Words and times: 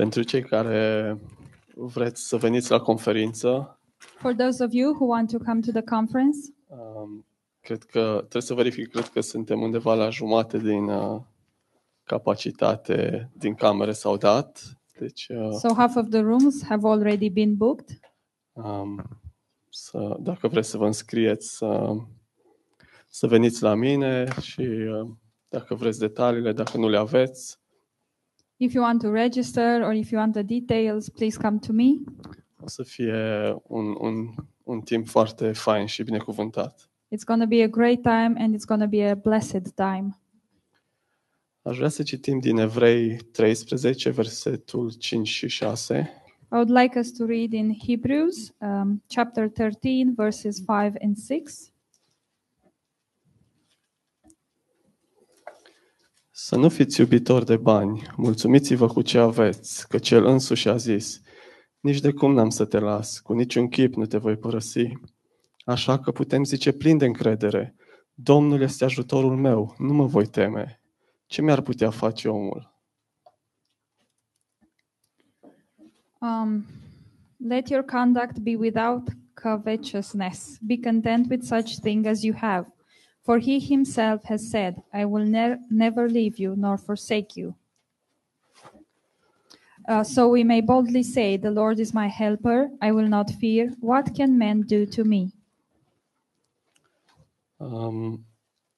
Pentru 0.00 0.22
cei 0.22 0.42
care 0.42 1.18
vreți 1.74 2.28
să 2.28 2.36
veniți 2.36 2.70
la 2.70 2.80
conferință, 2.80 3.78
For 3.96 4.34
those 4.34 4.64
of 4.64 4.72
you 4.72 4.92
who 4.92 5.04
want 5.04 5.30
to 5.30 5.38
come 5.38 5.60
to 5.60 5.70
the 5.70 5.82
conference, 5.82 6.38
um, 6.66 7.26
cred 7.60 7.82
că 7.82 8.14
trebuie 8.18 8.42
să 8.42 8.54
verific, 8.54 8.90
cred 8.90 9.08
că 9.08 9.20
suntem 9.20 9.60
undeva 9.60 9.94
la 9.94 10.10
jumate 10.10 10.58
din 10.58 10.88
uh, 10.88 11.20
capacitate 12.04 13.30
din 13.32 13.54
camere 13.54 13.92
s-au 13.92 14.16
dat. 14.16 14.62
Deci, 14.98 15.28
uh, 15.28 15.50
so 15.50 15.74
half 15.74 15.96
of 15.96 16.08
the 16.08 16.20
rooms 16.20 16.64
have 16.64 16.88
already 16.88 17.30
been 17.30 17.56
booked. 17.56 18.00
um, 18.52 19.02
să, 19.68 20.16
dacă 20.20 20.48
vreți 20.48 20.68
să 20.68 20.76
vă 20.76 20.86
înscrieți, 20.86 21.56
să, 21.56 21.96
să 23.08 23.26
veniți 23.26 23.62
la 23.62 23.74
mine 23.74 24.28
și 24.40 24.60
uh, 24.60 25.08
dacă 25.48 25.74
vreți 25.74 25.98
detaliile, 25.98 26.52
dacă 26.52 26.76
nu 26.76 26.88
le 26.88 26.98
aveți, 26.98 27.59
If 28.60 28.74
you 28.74 28.82
want 28.82 29.00
to 29.00 29.10
register 29.10 29.82
or 29.82 29.92
if 29.94 30.10
you 30.10 30.18
want 30.18 30.34
the 30.34 30.42
details, 30.42 31.08
please 31.08 31.38
come 31.38 31.58
to 31.58 31.72
me. 31.72 31.98
o 32.62 32.68
să 32.68 32.82
fie 32.82 33.14
un, 33.62 33.96
un, 33.98 34.34
un 34.62 34.80
timp 34.80 35.08
foarte 35.08 35.52
fain 35.52 35.86
și 35.86 36.02
binecuvântat. 36.02 36.90
It's 37.14 37.24
going 37.24 37.40
to 37.40 37.48
be 37.48 37.62
a 37.62 37.66
great 37.66 38.02
time 38.02 38.34
and 38.38 38.54
it's 38.54 38.66
going 38.66 38.82
to 38.82 38.88
be 38.88 39.10
a 39.10 39.14
blessed 39.14 39.72
time. 39.74 40.20
Aș 41.62 41.76
vrea 41.76 41.88
să 41.88 42.02
citim 42.02 42.38
din 42.38 42.56
Evrei 42.56 43.16
13, 43.16 44.10
versetul 44.10 44.92
5 44.92 45.28
și 45.28 45.48
6. 45.48 46.12
I 46.52 46.54
would 46.54 46.70
like 46.70 46.98
us 46.98 47.12
to 47.12 47.24
read 47.24 47.52
in 47.52 47.76
Hebrews 47.86 48.54
um, 48.58 49.02
chapter 49.06 49.48
13, 49.48 50.12
verses 50.14 50.56
5 50.56 50.94
and 51.02 51.16
6. 51.16 51.72
Să 56.42 56.56
nu 56.56 56.68
fiți 56.68 57.00
iubitori 57.00 57.44
de 57.44 57.56
bani, 57.56 58.02
mulțumiți-vă 58.16 58.86
cu 58.86 59.02
ce 59.02 59.18
aveți, 59.18 59.88
că 59.88 59.98
cel 59.98 60.24
însuși 60.24 60.68
a 60.68 60.76
zis, 60.76 61.20
nici 61.80 62.00
de 62.00 62.12
cum 62.12 62.32
n-am 62.32 62.48
să 62.48 62.64
te 62.64 62.78
las, 62.78 63.18
cu 63.18 63.32
niciun 63.32 63.68
chip 63.68 63.94
nu 63.94 64.06
te 64.06 64.18
voi 64.18 64.36
părăsi. 64.36 64.92
Așa 65.64 65.98
că 65.98 66.10
putem 66.10 66.44
zice 66.44 66.72
plin 66.72 66.98
de 66.98 67.04
încredere, 67.04 67.74
Domnul 68.14 68.60
este 68.60 68.84
ajutorul 68.84 69.36
meu, 69.36 69.74
nu 69.78 69.92
mă 69.92 70.06
voi 70.06 70.26
teme. 70.26 70.80
Ce 71.26 71.42
mi-ar 71.42 71.60
putea 71.60 71.90
face 71.90 72.28
omul? 72.28 72.84
Um, 76.20 76.66
let 77.36 77.68
your 77.68 77.84
conduct 77.84 78.38
be 78.38 78.56
without 78.56 79.08
covetousness. 79.42 80.58
Be 80.60 80.78
content 80.78 81.30
with 81.30 81.44
such 81.44 81.78
thing 81.80 82.06
as 82.06 82.22
you 82.22 82.36
have. 82.36 82.74
For 83.22 83.38
he 83.38 83.58
himself 83.58 84.24
has 84.24 84.50
said, 84.50 84.82
I 84.92 85.04
will 85.04 85.26
ne- 85.26 85.58
never 85.68 86.08
leave 86.08 86.38
you 86.38 86.54
nor 86.56 86.78
forsake 86.78 87.36
you. 87.36 87.54
Uh, 89.88 90.02
so 90.02 90.28
we 90.28 90.44
may 90.44 90.60
boldly 90.60 91.02
say, 91.02 91.36
The 91.36 91.50
Lord 91.50 91.78
is 91.78 91.92
my 91.92 92.08
helper. 92.08 92.70
I 92.80 92.92
will 92.92 93.08
not 93.08 93.30
fear. 93.30 93.74
What 93.80 94.14
can 94.14 94.38
men 94.38 94.62
do 94.62 94.86
to 94.86 95.04
me? 95.04 95.32
Um, 97.56 98.24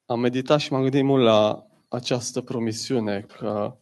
am 0.07 0.21
meditat 0.21 0.61
și 0.61 0.73
m-am 0.73 0.83
gândit 0.83 1.05
mult 1.05 1.23
la 1.23 1.67
această 1.89 2.41
promisiune 2.41 3.21
că 3.21 3.77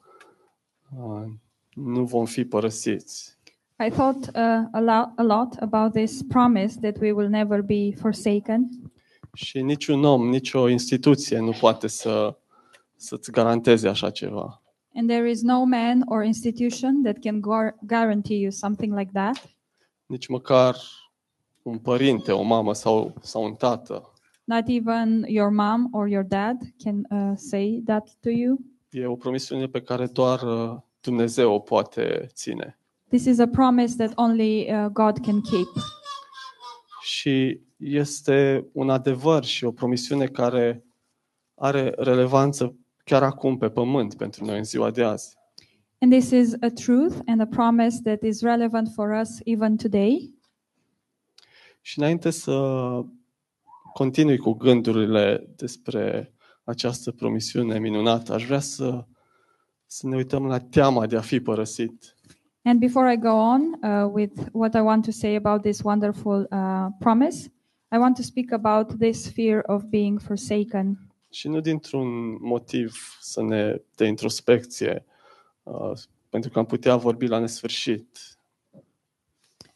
uh, 0.98 1.30
nu 1.74 2.04
vom 2.04 2.24
fi 2.24 2.44
părăsiți. 2.44 3.38
I 3.86 3.90
thought 3.90 4.26
uh, 4.26 4.68
a, 4.72 4.80
lot, 4.80 5.08
a 5.16 5.22
lot 5.22 5.54
about 5.60 5.92
this 5.92 6.22
promise 6.22 6.80
that 6.80 6.98
we 7.00 7.12
will 7.12 7.28
never 7.28 7.62
be 7.62 7.92
forsaken. 7.96 8.68
Și 9.34 9.60
niciun 9.60 10.04
om, 10.04 10.28
nicio 10.28 10.68
instituție 10.68 11.38
nu 11.38 11.50
poate 11.60 11.86
să, 11.86 12.38
să-ți 12.96 13.30
garanteze 13.30 13.88
așa 13.88 14.10
ceva. 14.10 14.62
And 14.94 15.08
there 15.08 15.30
is 15.30 15.42
no 15.42 15.64
man 15.64 16.02
or 16.06 16.24
institution 16.24 17.02
that 17.02 17.18
can 17.18 17.40
gar- 17.40 17.76
guarantee 17.86 18.36
you 18.36 18.50
something 18.50 18.98
like 18.98 19.10
that. 19.12 19.54
Nici 20.06 20.26
măcar 20.26 20.76
un 21.62 21.78
părinte, 21.78 22.32
o 22.32 22.42
mamă 22.42 22.74
sau, 22.74 23.14
sau 23.22 23.44
un 23.44 23.54
tată. 23.54 24.12
Not 24.44 24.62
even 24.66 25.24
your 25.28 25.50
mom 25.50 25.88
or 25.92 26.08
your 26.08 26.24
dad 26.24 26.56
can 26.84 27.06
uh, 27.10 27.36
say 27.36 27.82
that 27.84 28.08
to 28.20 28.30
you. 28.30 28.58
E 28.90 29.06
o 29.06 29.16
promisiune 29.16 29.66
pe 29.66 29.82
care 29.82 30.06
doar 30.06 30.42
uh, 30.42 30.76
Dumnezeu 31.00 31.52
o 31.52 31.58
poate 31.58 32.26
ține. 32.32 32.78
This 33.08 33.24
is 33.24 33.38
a 33.38 33.46
promise 33.46 33.96
that 33.96 34.12
only 34.14 34.70
uh, 34.70 34.86
God 34.86 35.18
can 35.18 35.40
keep. 35.40 35.68
Și 37.02 37.60
este 37.80 38.66
un 38.72 38.90
adevăr 38.90 39.44
și 39.44 39.64
o 39.64 39.70
promisiune 39.70 40.26
care 40.26 40.84
are 41.54 41.94
relevanță 41.96 42.74
chiar 43.04 43.22
acum 43.22 43.56
pe 43.58 43.68
pământ 43.68 44.14
pentru 44.14 44.44
noi 44.44 44.56
în 44.56 44.64
ziua 44.64 44.90
de 44.90 45.02
azi. 45.02 45.38
And 45.98 46.12
this 46.12 46.30
is 46.30 46.54
a 46.60 46.68
truth 46.68 47.18
and 47.26 47.40
a 47.40 47.46
promise 47.46 48.00
that 48.02 48.22
is 48.22 48.40
relevant 48.40 48.88
for 48.94 49.10
us 49.20 49.38
even 49.44 49.76
today. 49.76 50.34
Și 51.80 51.98
înainte 51.98 52.30
să 52.30 52.54
continui 53.92 54.36
cu 54.36 54.52
gândurile 54.52 55.48
despre 55.56 56.34
această 56.64 57.10
promisiune 57.10 57.78
minunată, 57.78 58.32
aș 58.32 58.44
vrea 58.44 58.60
să, 58.60 59.04
să 59.86 60.06
ne 60.06 60.16
uităm 60.16 60.46
la 60.46 60.58
teama 60.58 61.06
de 61.06 61.16
a 61.16 61.20
fi 61.20 61.40
părăsit. 61.40 62.14
And 62.62 62.78
before 62.78 63.12
I 63.12 63.16
go 63.16 63.28
on 63.28 63.60
uh, 63.82 64.10
with 64.12 64.42
what 64.52 64.74
I 64.74 64.80
want 64.80 65.04
to 65.04 65.10
say 65.10 65.34
about 65.34 65.62
this 65.62 65.80
wonderful 65.82 66.48
uh, 66.50 66.86
promise, 66.98 67.52
I 67.92 67.96
want 67.98 68.16
to 68.16 68.22
speak 68.22 68.52
about 68.52 68.98
this 68.98 69.28
fear 69.28 69.62
of 69.66 69.82
being 69.82 70.20
forsaken. 70.20 70.98
Și 71.30 71.48
nu 71.48 71.60
dintr-un 71.60 72.36
motiv 72.40 73.18
să 73.20 73.42
ne 73.42 73.80
de 73.94 74.06
introspecție, 74.06 75.04
uh, 75.62 75.92
pentru 76.28 76.50
că 76.50 76.58
am 76.58 76.66
putea 76.66 76.96
vorbi 76.96 77.26
la 77.26 77.38
nesfârșit. 77.38 78.18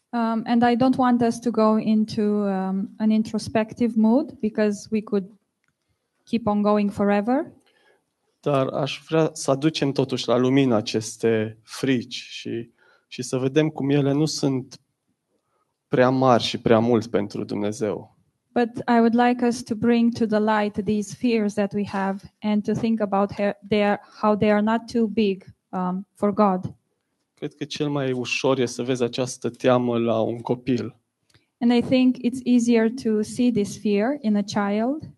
Um, 0.09 0.43
and 0.47 0.63
I 0.63 0.77
don't 0.77 0.97
want 0.97 1.23
us 1.23 1.39
to 1.39 1.51
go 1.51 1.79
into 1.79 2.23
um, 2.23 2.91
an 2.99 3.11
introspective 3.11 3.93
mood 3.97 4.33
because 4.41 4.89
we 4.91 5.01
could 5.01 5.25
keep 6.25 6.47
on 6.47 6.63
going 6.63 6.91
forever. 6.91 7.53
Dar 8.41 8.67
aș 8.67 9.03
vrea 9.09 9.31
să 9.33 9.51
aducem 9.51 9.93
totuși 9.93 10.29
la 10.29 10.37
lumină 10.37 10.75
aceste 10.75 11.59
frici 11.63 12.15
și, 12.15 12.71
și 13.09 13.23
să 13.23 13.37
vedem 13.37 13.69
cum 13.69 13.91
ele 13.91 14.13
nu 14.13 14.25
sunt 14.25 14.81
prea 15.95 16.11
mari 16.11 16.43
și 16.43 16.59
prea 16.59 16.79
mult 16.79 17.07
pentru 17.07 17.45
Dumnezeu. 17.45 18.17
But 18.53 18.69
I 18.89 18.99
would 18.99 19.15
like 19.15 19.47
us 19.47 19.63
to 19.63 19.75
bring 19.75 20.13
to 20.13 20.27
the 20.27 20.39
light 20.39 20.85
these 20.85 21.15
fears 21.15 21.55
that 21.55 21.73
we 21.73 21.87
have 21.87 22.21
and 22.41 22.65
to 22.65 22.73
think 22.73 23.01
about 23.01 23.33
how 23.33 23.53
they 23.69 23.85
are, 23.85 24.01
how 24.21 24.37
they 24.37 24.51
are 24.51 24.61
not 24.61 24.81
too 24.93 25.07
big 25.07 25.45
um, 25.69 26.07
for 26.15 26.33
God. 26.33 26.75
Cred 27.35 27.55
că 27.55 27.65
cel 27.65 27.89
mai 27.89 28.13
ușor 28.13 28.59
e 28.59 28.67
să 28.67 28.83
vezi 28.83 29.03
această 29.03 29.51
teamă 29.51 29.99
la 29.99 30.21
un 30.21 30.39
copil. 30.39 30.97
And 31.59 31.73
I 31.73 31.81
think 31.81 32.17
it's 32.17 32.41
easier 32.45 32.91
to 33.03 33.23
see 33.23 33.53
this 33.53 33.79
fear 33.79 34.17
in 34.21 34.37
a 34.37 34.43
child 34.43 35.11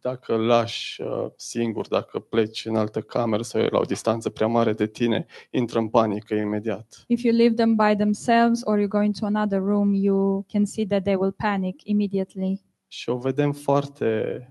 Dacă 0.00 0.34
îl 0.34 0.46
lași 0.46 1.02
uh, 1.02 1.26
singur, 1.36 1.88
dacă 1.88 2.18
pleci 2.18 2.64
în 2.64 2.76
altă 2.76 3.00
cameră 3.00 3.42
sau 3.42 3.60
e 3.60 3.68
la 3.70 3.78
o 3.78 3.84
distanță 3.84 4.30
prea 4.30 4.46
mare 4.46 4.72
de 4.72 4.86
tine, 4.86 5.26
intră 5.50 5.78
în 5.78 5.88
panică 5.88 6.34
imediat. 6.34 7.04
if 7.06 7.22
you 7.22 7.34
leave 7.34 7.54
them 7.54 7.74
by 7.74 7.94
themselves 7.96 8.60
or 8.64 8.78
you 8.78 8.88
go 8.88 9.02
into 9.02 9.26
another 9.26 9.60
room, 9.60 9.94
you 9.94 10.44
can 10.52 10.64
see 10.64 10.86
that 10.86 11.02
they 11.02 11.14
will 11.14 11.32
panic 11.32 11.80
immediately. 11.84 12.64
Și 12.88 13.08
o 13.08 13.16
vedem 13.18 13.52
foarte 13.52 14.44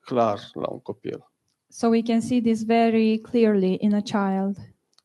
clar 0.00 0.38
la 0.52 0.68
un 0.70 0.80
copil. 0.80 1.30
So 1.68 1.88
we 1.88 2.02
can 2.02 2.20
see 2.20 2.40
this 2.40 2.64
very 2.64 3.18
clearly 3.18 3.76
in 3.80 3.94
a 3.94 4.00
child. 4.00 4.56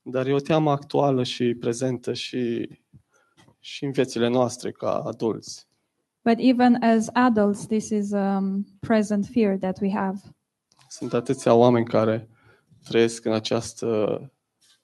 Dar 0.02 0.28
e 0.28 0.34
o 0.34 0.40
teamă 0.40 0.72
actuală 0.72 1.24
și 1.24 1.54
prezentă 1.54 2.14
și, 2.14 2.70
și 3.60 3.86
în 3.86 3.92
viețile 3.92 4.28
noastre 4.28 4.72
ca 4.72 5.00
adulți. 5.00 5.67
But 6.28 6.40
even 6.40 6.84
as 6.84 7.10
adults, 7.14 7.68
this 7.68 7.90
is 7.90 8.14
a 8.14 8.38
um, 8.38 8.66
present 8.82 9.26
fear 9.26 9.58
that 9.58 9.80
we 9.82 9.90
have. 9.92 10.20
Sunt 10.90 11.14
atâția 11.14 11.54
oameni 11.54 11.86
care 11.86 12.30
trăiesc 12.84 13.26
în 13.26 13.34
această 13.34 14.20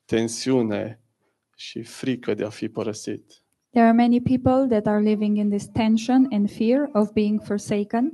tensiune 0.06 1.02
și 1.56 1.82
frică 1.82 2.34
de 2.34 2.44
a 2.44 2.50
fi 2.50 2.70
părăsit. 2.70 3.44
There 3.70 3.86
are 3.86 3.96
many 3.96 4.22
people 4.22 4.68
that 4.68 4.94
are 4.94 5.02
living 5.02 5.38
in 5.38 5.50
this 5.50 5.68
tension 5.68 6.28
and 6.32 6.52
fear 6.52 6.90
of 6.94 7.12
being 7.12 7.42
forsaken. 7.42 8.14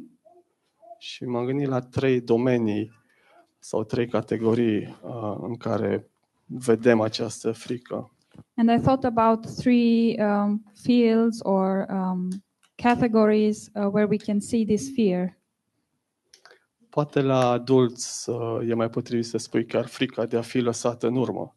Și 0.98 1.24
m-am 1.24 1.46
gândit 1.46 1.68
la 1.68 1.80
trei 1.80 2.22
domenii 2.22 2.92
sau 3.60 3.84
trei 3.84 4.08
categorii 4.08 4.98
uh, 5.04 5.38
în 5.42 5.56
care 5.56 6.10
vedem 6.46 7.02
această 7.02 7.52
frică. 7.52 8.12
And 8.56 8.70
I 8.70 8.82
thought 8.82 9.04
about 9.04 9.56
three 9.56 10.16
um, 10.20 10.64
fields 10.74 11.40
or 11.42 11.86
um, 11.90 12.28
categories 12.82 13.70
uh, 13.76 13.90
where 13.90 14.08
we 14.08 14.18
can 14.18 14.40
see 14.40 14.66
this 14.66 14.90
fear. 14.96 15.38
Poate 16.90 17.22
la 17.22 17.50
adulți 17.50 18.30
uh, 18.30 18.70
e 18.70 18.74
mai 18.74 18.90
potrivit 18.90 19.26
să 19.26 19.38
spui 19.38 19.66
chiar 19.66 19.86
frica 19.86 20.26
de 20.26 20.38
a 20.38 20.42
fi 20.42 20.60
lăsat 20.60 21.04
în 21.04 21.16
urmă. 21.16 21.56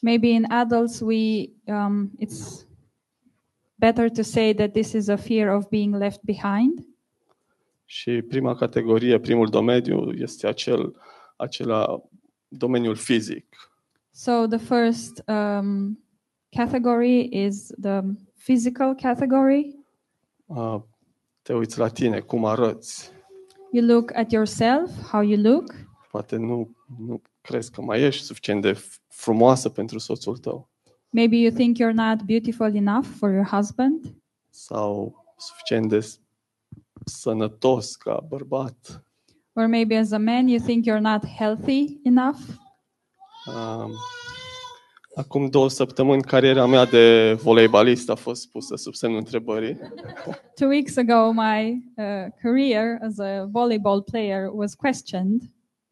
Maybe 0.00 0.28
in 0.28 0.44
adults, 0.48 1.00
we 1.00 1.50
um, 1.64 2.10
it's 2.20 2.66
better 3.74 4.10
to 4.10 4.22
say 4.22 4.54
that 4.54 4.72
this 4.72 4.92
is 4.92 5.08
a 5.08 5.16
fear 5.16 5.54
of 5.54 5.68
being 5.68 5.94
left 5.94 6.20
behind. 6.22 6.86
Și 7.84 8.22
prima 8.22 8.54
categorie, 8.54 9.20
primul 9.20 9.48
domeniu 9.48 10.12
este 10.12 10.46
acel, 10.46 10.96
acela 11.36 12.02
domeniul 12.48 12.94
fizic. 12.94 13.46
So 14.10 14.46
the 14.46 14.58
first 14.58 15.22
um, 15.26 15.98
category 16.48 17.28
is 17.32 17.66
the 17.80 18.00
physical 18.34 18.94
category. 18.94 19.77
Uh, 20.48 20.80
te 21.42 21.54
uiți 21.54 21.78
la 21.78 21.88
tine, 21.88 22.20
cum 22.20 22.44
arăți. 22.44 23.10
You 23.72 23.86
look 23.86 24.14
at 24.16 24.32
yourself, 24.32 24.90
how 25.10 25.20
you 25.22 25.40
look. 25.42 25.74
Poate 26.10 26.36
nu, 26.36 26.76
nu 26.98 27.22
crezi 27.40 27.70
că 27.70 27.82
mai 27.82 28.00
ești 28.02 28.24
suficient 28.24 28.62
de 28.62 28.72
f- 28.72 29.06
frumoasă 29.08 29.68
pentru 29.68 29.98
soțul 29.98 30.36
tău 30.36 30.68
Maybe 31.10 31.36
you 31.36 31.50
think 31.54 31.76
you're 31.78 31.94
not 31.94 32.22
beautiful 32.22 32.74
enough 32.74 33.06
for 33.18 33.30
your 33.30 33.46
husband, 33.46 34.14
sau 34.50 35.14
suficient 35.36 35.88
de 35.88 36.00
s- 36.00 36.20
sănătos 37.04 37.96
ca 37.96 38.24
bărbat. 38.28 39.02
or 39.52 39.66
maybe 39.66 39.96
as 39.96 40.10
a 40.12 40.18
man 40.18 40.48
you 40.48 40.58
think 40.64 40.84
you're 40.86 41.00
not 41.00 41.26
healthy 41.26 42.00
enough. 42.04 42.38
Um, 43.46 43.90
acum 45.18 45.46
două 45.46 45.68
săptămâni 45.68 46.22
cariera 46.22 46.66
mea 46.66 46.84
de 46.84 47.32
voleibalist 47.42 48.10
a 48.10 48.14
fost 48.14 48.50
pusă 48.50 48.76
sub 48.76 48.94
semnul 48.94 49.18
întrebării 49.18 49.78
Two 50.54 50.68
weeks 50.68 50.96
ago, 50.96 51.32
my 51.32 51.82
uh, 51.96 52.26
career 52.42 52.98
as 53.02 53.18
a 53.18 53.44
volleyball 53.50 54.02
player 54.02 54.48
was 54.52 54.74
questioned. 54.74 55.42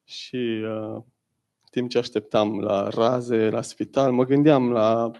și 0.05 0.61
uh, 0.63 0.95
în 0.95 1.83
timp 1.83 1.91
ce 1.91 1.99
așteptam 1.99 2.61
la 2.61 2.89
raze, 2.89 3.49
la 3.49 3.63
spital, 3.63 4.13
mă 4.13 4.25
gândeam 4.25 4.71
la 4.71 5.11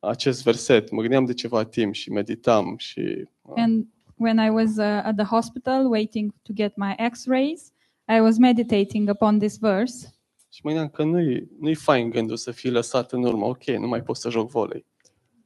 acest 0.00 0.42
verset, 0.42 0.90
mă 0.90 1.00
gândeam 1.00 1.24
de 1.24 1.34
ceva 1.34 1.64
timp 1.64 1.94
și 1.94 2.10
meditam 2.10 2.74
și 2.78 3.28
uh, 3.42 3.52
And 3.56 3.86
when 4.16 4.38
I 4.38 4.50
was 4.50 4.76
uh, 4.76 5.00
at 5.04 5.16
the 5.16 5.24
hospital 5.24 5.86
waiting 5.90 6.32
to 6.42 6.52
get 6.52 6.76
my 6.76 6.94
x 7.10 7.26
rays, 7.26 7.72
I 8.16 8.20
was 8.20 8.38
meditating 8.38 9.08
upon 9.10 9.38
this 9.38 9.58
verse. 9.58 10.14
Și 10.52 10.60
mă 10.64 10.70
gândeam 10.70 10.88
că 10.88 11.02
nu-i, 11.04 11.48
nu-i 11.60 11.74
fain 11.74 12.10
gândul 12.10 12.36
să 12.36 12.50
fii 12.50 12.70
lăsat 12.70 13.12
în 13.12 13.22
urmă. 13.24 13.44
Ok, 13.46 13.64
nu 13.64 13.86
mai 13.86 14.02
pot 14.02 14.16
să 14.16 14.30
joc 14.30 14.50
volei. 14.50 14.86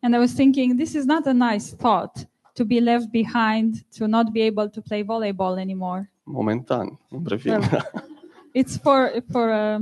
And 0.01 0.15
I 0.15 0.19
was 0.19 0.33
thinking, 0.33 0.77
this 0.79 0.93
is 0.93 1.05
not 1.05 1.27
a 1.27 1.33
nice 1.33 1.75
thought 1.77 2.29
to 2.53 2.65
be 2.65 2.81
left 2.81 3.09
behind, 3.11 3.75
to 3.99 4.07
not 4.07 4.31
be 4.31 4.43
able 4.47 4.69
to 4.69 4.81
play 4.81 5.03
volleyball 5.03 5.59
anymore. 5.59 6.13
Momentan, 6.23 7.01
îmi 7.11 7.23
revin. 7.27 7.53
Well, 7.53 7.91
It's 8.61 8.81
for, 8.83 9.13
for 9.31 9.49
a, 9.51 9.81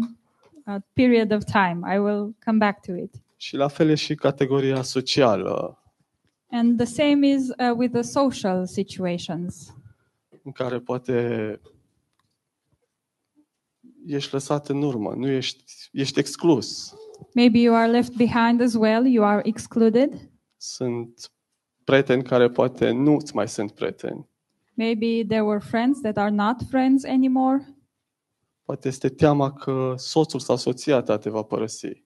a 0.65 0.79
period 0.93 1.33
of 1.33 1.45
time. 1.45 1.95
I 1.95 1.99
will 1.99 2.35
come 2.45 2.59
back 2.59 2.87
to 2.87 2.93
it. 2.97 3.15
și 3.37 3.57
la 3.57 3.69
fel 3.69 3.89
e 3.89 3.95
și 3.95 4.15
categoria 4.15 4.83
socială, 4.83 5.79
And 6.51 6.77
the 6.77 6.87
same 6.87 7.27
is 7.29 7.49
uh, 7.49 7.77
with 7.77 7.93
the 7.93 8.03
social 8.03 8.67
situations. 8.67 9.75
în 10.43 10.53
care 10.53 10.79
poate 10.79 11.61
ești 14.07 14.33
lăsat 14.33 14.69
în 14.69 14.83
urmă, 14.83 15.15
nu 15.17 15.29
ești, 15.29 15.65
ești 15.93 16.19
exclus. 16.19 16.95
Maybe 17.35 17.59
you 17.59 17.75
are 17.75 17.91
left 17.91 18.17
behind 18.17 18.61
as 18.61 18.75
well, 18.75 19.07
you 19.07 19.25
are 19.25 19.41
excluded. 19.45 20.31
Sunt 20.57 21.33
prieteni 21.85 22.23
care 22.23 22.49
poate 22.49 22.91
nu 22.91 23.21
ți 23.21 23.35
mai 23.35 23.49
sunt 23.49 23.71
prieteni. 23.73 24.29
Maybe 24.75 25.25
there 25.29 25.43
were 25.43 25.61
friends 25.61 26.01
that 26.01 26.17
are 26.17 26.31
not 26.31 26.57
friends 26.69 27.05
anymore. 27.05 27.77
Poate 28.65 28.89
este 28.89 29.09
teama 29.09 29.53
că 29.53 29.95
soțul 29.97 30.41
sau 30.41 30.57
soția 30.57 31.01
ta 31.01 31.19
te 31.19 31.31
va 31.31 31.43
părăsi. 31.43 32.05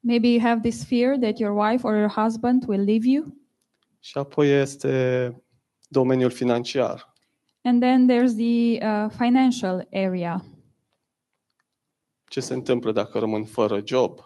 Maybe 0.00 0.28
you 0.28 0.40
have 0.40 0.60
this 0.68 0.84
fear 0.84 1.16
that 1.18 1.38
your 1.38 1.56
wife 1.56 1.86
or 1.86 1.94
your 1.94 2.10
husband 2.10 2.64
will 2.66 2.82
leave 2.82 3.06
you. 3.08 3.36
Și 4.00 4.18
apoi 4.18 4.60
este 4.60 5.42
domeniul 5.88 6.30
financiar. 6.30 7.12
And 7.62 7.80
then 7.80 8.08
there's 8.08 8.34
the 8.36 8.86
uh, 8.86 9.10
financial 9.18 9.88
area. 9.92 10.44
Ce 12.28 12.40
se 12.40 12.54
întâmplă 12.54 12.92
dacă 12.92 13.18
rămân 13.18 13.44
fără 13.44 13.82
job? 13.84 14.20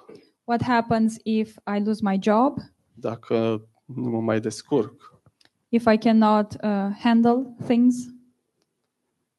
What 0.44 0.62
happens 0.62 1.16
if 1.22 1.56
I 1.76 1.82
lose 1.84 2.00
my 2.02 2.19
job? 2.20 2.58
Dacă 2.93 3.66
nu 3.84 4.10
mă 4.10 4.20
mai 4.20 4.40
descurc? 4.40 5.20
If 5.69 5.87
I 5.93 5.99
cannot 5.99 6.52
uh, 6.52 6.96
handle 6.99 7.54
things? 7.64 7.96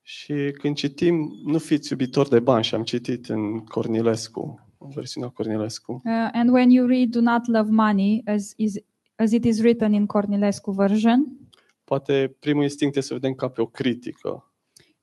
Și 0.01 0.33
când 0.51 0.75
citim, 0.75 1.31
nu 1.45 1.57
fiți 1.57 1.91
iubitori 1.91 2.29
de 2.29 2.39
bani, 2.39 2.63
și 2.63 2.75
am 2.75 2.83
citit 2.83 3.29
în 3.29 3.59
Cornilescu, 3.59 4.67
în 4.77 4.89
versiunea 4.89 5.29
Cornilescu, 5.29 6.01
Uh, 6.05 6.29
and 6.31 6.49
when 6.49 6.69
you 6.69 6.87
read 6.87 7.09
"Do 7.09 7.19
not 7.19 7.47
love 7.47 7.69
money," 7.71 8.21
as 8.25 8.53
is 8.55 8.73
as 9.15 9.31
it 9.31 9.45
is 9.45 9.59
written 9.59 9.93
in 9.93 10.05
Cornilescu 10.05 10.71
version, 10.71 11.37
poate 11.83 12.35
primul 12.39 12.63
instinct 12.63 12.95
este 12.95 13.07
să 13.07 13.19
vedem 13.19 13.33
ca 13.33 13.47
pe 13.47 13.61
o 13.61 13.65
critică. 13.65 14.52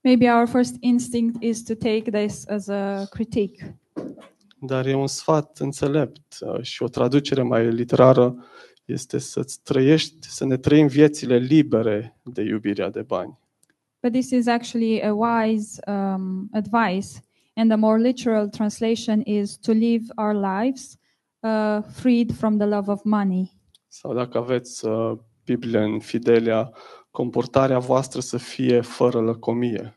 Maybe 0.00 0.30
our 0.30 0.46
first 0.46 0.76
instinct 0.80 1.42
is 1.42 1.62
to 1.62 1.74
take 1.74 2.10
this 2.10 2.46
as 2.48 2.68
a 2.68 3.06
critique. 3.10 3.78
Dar 4.58 4.86
e 4.86 4.94
un 4.94 5.06
sfat 5.06 5.58
înțelept 5.58 6.38
uh, 6.40 6.62
și 6.62 6.82
o 6.82 6.88
traducere 6.88 7.42
mai 7.42 7.72
literară 7.72 8.44
este 8.84 9.18
să-ți 9.18 9.62
trăiești, 9.62 10.28
să 10.28 10.44
ne 10.44 10.56
trăim 10.56 10.86
viețile 10.86 11.36
libere 11.36 12.16
de 12.22 12.42
iubirea 12.42 12.90
de 12.90 13.02
bani. 13.02 13.38
But 14.02 14.12
this 14.12 14.30
is 14.30 14.46
actually 14.46 15.02
a 15.02 15.12
wise 15.12 15.80
um, 15.86 16.48
advice, 16.52 17.22
and 17.54 17.70
the 17.70 17.76
more 17.76 17.98
literal 17.98 18.48
translation 18.48 19.20
is 19.24 19.58
to 19.58 19.72
live 19.72 20.04
our 20.16 20.34
lives 20.34 20.98
uh, 21.40 21.82
freed 21.82 22.32
from 22.32 22.56
the 22.56 22.66
love 22.66 22.90
of 22.90 23.02
money. 23.04 23.52
Sau 23.88 24.14
dacă 24.14 24.38
aveți 24.38 24.86
uh, 24.86 25.18
Biblia 25.56 25.84
în 25.84 25.98
Fidelia, 25.98 26.72
comportarea 27.10 27.78
voastră 27.78 28.20
să 28.20 28.36
fie 28.36 28.80
fără 28.80 29.20
lăcomie. 29.20 29.94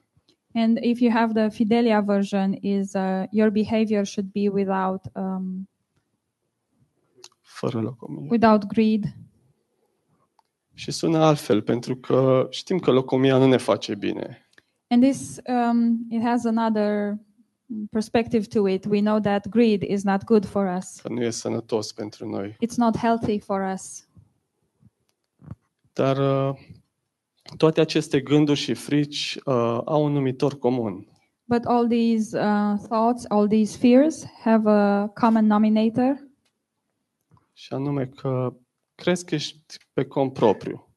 And 0.54 0.78
if 0.82 1.00
you 1.00 1.12
have 1.12 1.34
the 1.34 1.50
Fidelia 1.50 2.02
version, 2.02 2.58
is 2.62 2.94
uh, 2.94 3.24
your 3.30 3.50
behavior 3.50 4.06
should 4.06 4.30
be 4.32 4.50
without 4.50 5.02
um, 5.14 5.70
Fără 7.42 7.82
lăcomie. 7.82 8.28
without 8.30 8.66
greed. 8.66 9.04
Și 10.74 10.92
sună 10.92 11.18
altfel, 11.18 11.62
pentru 11.62 11.96
că 11.96 12.48
știm 12.50 12.80
că 12.80 12.92
lăcomia 12.92 13.38
nu 13.38 13.48
ne 13.48 13.58
face 13.58 13.96
bine. 13.96 14.48
And 14.88 15.04
this 15.04 15.40
um, 15.48 16.06
it 16.10 16.22
has 16.24 16.46
another 16.46 17.18
perspective 17.92 18.46
to 18.46 18.68
it. 18.68 18.86
We 18.86 19.00
know 19.00 19.20
that 19.20 19.50
greed 19.50 19.82
is 19.82 20.04
not 20.04 20.24
good 20.24 20.46
for 20.46 20.76
us. 20.78 21.00
că 21.02 21.10
nu 21.10 21.22
e 21.22 21.30
sănătos 21.30 21.92
pentru 21.92 22.30
noi. 22.30 22.52
It's 22.52 22.76
not 22.76 22.98
healthy 22.98 23.40
for 23.40 23.72
us. 23.74 24.08
Dar 25.94 26.18
uh, 26.18 26.56
toate 27.58 27.82
aceste 27.82 28.22
gânduri 28.22 28.60
și 28.60 28.74
frici 28.74 29.38
uh, 29.46 29.82
au 29.86 30.04
un 30.04 30.12
numitor 30.12 30.58
comun. 30.60 31.08
But 31.46 31.66
all 31.66 31.88
these 31.88 32.40
uh, 32.40 32.78
thoughts, 32.90 33.26
all 33.28 33.48
these 33.48 33.78
fears 33.78 34.26
have 34.44 34.70
a 34.70 35.08
common 35.08 35.42
denominator, 35.42 36.28
Și 37.54 37.74
anume 37.74 38.06
că 38.06 38.54
crezi 38.96 39.26
că 39.26 39.36
ești 39.36 39.78
pe 39.94 40.06
cont 40.06 40.34
propriu, 40.34 40.88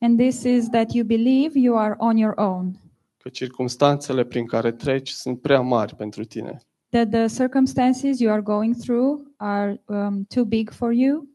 and 0.00 0.18
this 0.18 0.42
is 0.42 0.68
that 0.68 0.92
you 0.92 1.04
believe 1.04 1.58
you 1.58 1.76
are 1.78 1.94
on 1.98 2.16
your 2.16 2.32
own, 2.36 2.80
că 3.16 3.28
circumstanțele 3.28 4.24
prin 4.24 4.46
care 4.46 4.72
treci 4.72 5.08
sunt 5.08 5.40
prea 5.40 5.60
mari 5.60 5.94
pentru 5.94 6.24
tine. 6.24 6.58
that 6.90 7.10
the 7.10 7.26
circumstances 7.26 8.18
you 8.20 8.32
are 8.32 8.42
going 8.42 8.74
through 8.76 9.20
are 9.36 9.82
um, 9.86 10.24
too 10.24 10.44
big 10.44 10.70
for 10.70 10.92
you. 10.92 11.28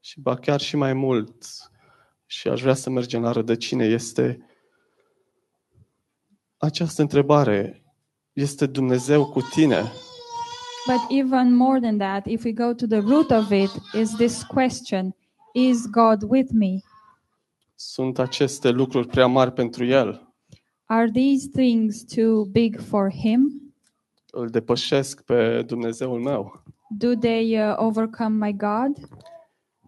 Și 0.00 0.20
ba 0.20 0.36
chiar 0.36 0.60
și 0.60 0.76
mai 0.76 0.92
mult, 0.92 1.34
și 2.26 2.48
aș 2.48 2.60
vrea 2.60 2.74
să 2.74 2.90
mergem 2.90 3.22
la 3.22 3.32
rădăcine, 3.32 3.84
este 3.84 4.46
această 6.56 7.02
întrebare. 7.02 7.84
Este 8.32 8.66
Dumnezeu 8.66 9.26
cu 9.26 9.40
tine? 9.40 9.82
But 10.86 11.18
even 11.18 11.56
more 11.56 11.80
than 11.80 11.98
that, 11.98 12.26
if 12.26 12.44
we 12.44 12.52
go 12.52 12.72
to 12.72 12.86
the 12.86 12.98
root 12.98 13.30
of 13.30 13.50
it, 13.50 13.70
is 14.00 14.16
this 14.16 14.42
question 14.42 15.14
Is 15.52 15.86
God 15.86 16.22
with 16.28 16.50
me? 16.52 16.78
Sunt 17.74 18.18
aceste 18.18 18.70
lucruri 18.70 19.06
prea 19.06 19.26
mari 19.26 19.52
pentru 19.52 19.84
El? 19.84 20.34
Are 20.84 21.10
these 21.10 21.48
things 21.52 22.04
too 22.04 22.44
big 22.44 22.80
for 22.80 23.12
Him? 23.12 23.72
Îl 24.30 24.48
depășesc 24.48 25.22
pe 25.22 25.62
Dumnezeul 25.62 26.20
meu? 26.20 26.62
Do 26.88 27.14
they 27.14 27.58
uh, 27.58 27.74
overcome 27.76 28.46
my 28.46 28.56
God? 28.56 29.08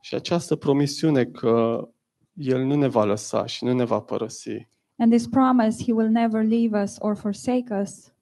Și 0.01 0.15
această 0.15 0.57
promisiune 0.57 1.25
că 1.25 1.89
El 2.37 2.65
nu 2.65 2.75
ne 2.75 2.87
va 2.89 3.05
lăsa 3.05 3.47
și 3.47 3.65
nu 3.65 3.73
ne 3.73 3.85
va 3.85 4.01
părăsi, 4.01 4.67
And 4.99 5.11
this 5.13 5.27
promise, 5.27 5.83
He 5.85 5.93
will 5.93 6.09
never 6.09 6.45
leave 6.45 6.83
us 6.83 6.97
or 6.99 7.17
forsake 7.17 7.75
us. 7.83 8.13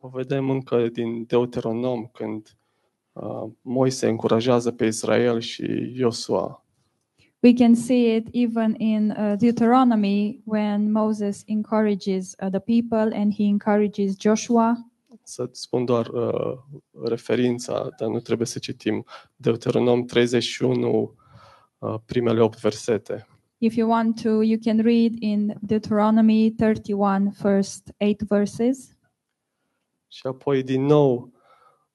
o 0.00 0.08
vedem 0.08 0.50
încă 0.50 0.88
din 0.88 1.24
Deuteronom, 1.24 2.06
când 2.06 2.56
uh, 3.12 3.50
Moise 3.60 4.08
încurajează 4.08 4.70
pe 4.72 4.86
Israel 4.86 5.40
și 5.40 5.92
Iosua. 5.94 6.64
We 7.40 7.52
can 7.52 7.74
see 7.74 8.16
it 8.16 8.28
even 8.32 8.74
in 8.78 9.10
uh, 9.10 9.34
Deuteronomy 9.38 10.42
when 10.44 10.92
Moses 10.92 11.42
encourages 11.46 12.34
uh, 12.42 12.48
the 12.50 12.60
people 12.60 13.18
and 13.20 13.34
he 13.34 13.42
encourages 13.44 14.14
Joshua. 14.20 14.90
Să-ți 15.22 15.60
spun 15.60 15.84
doar 15.84 16.06
uh, 16.06 16.58
referința, 17.04 17.88
dar 17.98 18.08
nu 18.08 18.20
trebuie 18.20 18.46
să 18.46 18.58
citim 18.58 19.04
Deuteronom 19.36 20.04
31, 20.04 21.14
uh, 21.78 21.94
primele 22.04 22.40
8 22.40 22.60
versete. 22.60 23.26
If 23.62 23.76
you 23.76 23.88
want 23.88 24.22
to, 24.22 24.42
you 24.42 24.58
can 24.58 24.80
read 24.80 25.14
in 25.20 25.54
Deuteronomy 25.60 26.50
31, 26.50 27.30
first 27.30 27.92
eight 27.96 28.20
verses. 28.20 28.96
Și 30.08 30.26
apoi 30.26 30.62
din 30.62 30.84
nou 30.84 31.32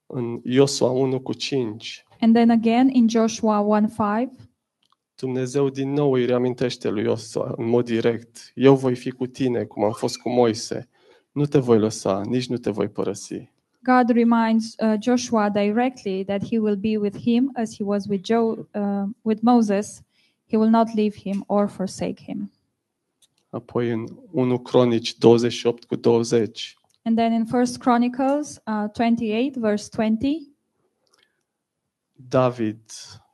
în 0.05 0.41
Iosua 0.43 0.89
1 0.89 1.19
cu 1.19 1.33
5, 1.33 2.03
And 2.19 2.33
then 2.33 2.49
again 2.49 2.89
in 2.89 3.07
Joshua 3.07 3.59
1 3.59 3.87
5, 3.87 4.29
Dumnezeu 5.15 5.69
din 5.69 5.93
nou 5.93 6.11
îi 6.11 6.25
reamintește 6.25 6.89
lui 6.89 7.03
Iosua 7.03 7.53
în 7.57 7.69
mod 7.69 7.85
direct. 7.85 8.51
Eu 8.55 8.75
voi 8.75 8.95
fi 8.95 9.11
cu 9.11 9.25
tine 9.25 9.63
cum 9.63 9.83
am 9.83 9.91
fost 9.91 10.17
cu 10.17 10.29
Moise. 10.29 10.89
Nu 11.31 11.45
te 11.45 11.59
voi 11.59 11.79
lăsa, 11.79 12.21
nici 12.25 12.47
nu 12.47 12.57
te 12.57 12.69
voi 12.69 12.87
părăsi. 12.87 13.51
God 13.83 14.09
reminds 14.09 14.75
uh, 14.79 14.93
Joshua 15.01 15.49
directly 15.49 16.23
that 16.23 16.43
he 16.49 16.59
will 16.59 16.75
be 16.75 16.97
with 16.97 17.17
him 17.17 17.51
as 17.53 17.75
he 17.75 17.83
was 17.83 18.05
with, 18.05 18.23
Joe, 18.25 18.67
uh, 18.73 19.03
with 19.21 19.41
Moses. 19.41 20.01
He 20.49 20.57
will 20.57 20.69
not 20.69 20.93
leave 20.93 21.15
him 21.15 21.43
or 21.47 21.67
forsake 21.67 22.23
him. 22.23 22.51
Apoi 23.49 23.89
în 23.89 24.05
1 24.31 24.59
Cronici 24.59 25.17
28 25.17 25.83
cu 25.83 25.95
20. 25.95 26.77
And 27.03 27.17
then 27.17 27.31
in 27.31 27.45
First 27.45 27.77
Chronicles 27.77 28.61
uh, 28.65 28.91
28, 28.93 29.55
verse 29.55 29.89
20, 29.95 30.35
David 32.13 32.81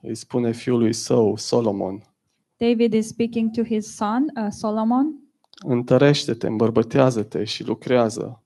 îi 0.01 0.15
spune 0.15 0.51
fiului 0.51 0.93
său, 0.93 1.37
Solomon, 1.37 2.13
David 2.57 2.93
is 2.93 3.07
speaking 3.07 3.51
to 3.51 3.63
his 3.63 3.95
son 3.95 4.31
uh, 4.35 4.47
Solomon. 4.49 5.19
întărește-te, 5.65 6.47
îmbărbătează-te 6.47 7.43
și 7.43 7.63
lucrează. 7.63 8.43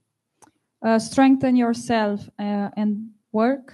Uh, 0.77 0.95
strengthen 0.97 1.55
yourself 1.55 2.21
uh, 2.21 2.67
and 2.75 2.97
work. 3.29 3.73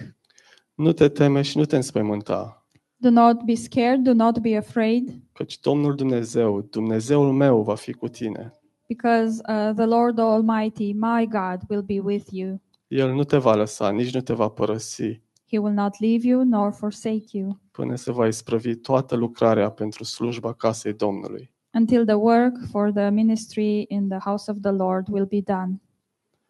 Nu 0.74 0.92
te 0.92 1.08
teme 1.08 1.42
și 1.42 1.56
nu 1.58 1.64
te 1.64 1.76
înspăimânta, 1.76 2.63
Do 3.04 3.10
not 3.10 3.44
be 3.44 3.54
scared. 3.54 4.02
Do 4.02 4.12
not 4.12 4.38
be 4.38 4.56
afraid, 4.56 5.10
căci 5.32 5.60
Domnul 5.60 5.94
Dumnezeu, 5.94 6.60
Dumnezeul 6.60 7.32
meu, 7.32 7.62
va 7.62 7.74
fi 7.74 7.92
cu 7.92 8.08
tine. 8.08 8.52
because 8.88 9.40
uh, 9.48 9.72
the 9.74 9.84
Lord 9.86 10.18
Almighty, 10.18 10.92
my 10.92 11.26
God, 11.28 11.60
will 11.68 11.82
be 11.82 12.00
with 12.00 12.26
you. 12.30 12.60
El 12.88 13.12
nu 13.14 13.24
te 13.24 13.36
va 13.36 13.54
lăsa, 13.54 13.90
nici 13.90 14.14
nu 14.14 14.20
te 14.20 14.32
va 14.32 14.48
părăsi, 14.48 15.20
He 15.50 15.58
will 15.58 15.72
not 15.74 16.00
leave 16.00 16.26
you 16.26 16.42
nor 16.44 16.72
forsake 16.72 17.24
you 17.38 17.58
până 17.70 17.94
se 17.94 18.12
va 18.12 18.26
isprăvi 18.26 18.74
toată 18.74 19.16
lucrarea 19.16 19.70
pentru 19.70 20.04
slujba 20.04 20.52
casei 20.52 20.92
Domnului. 20.92 21.50
until 21.74 22.04
the 22.04 22.14
work 22.14 22.56
for 22.70 22.92
the 22.92 23.08
ministry 23.10 23.84
in 23.88 24.08
the 24.08 24.18
house 24.18 24.50
of 24.50 24.56
the 24.60 24.70
Lord 24.70 25.08
will 25.10 25.26
be 25.26 25.40
done. 25.40 25.80